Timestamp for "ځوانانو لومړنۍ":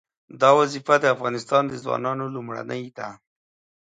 1.83-2.83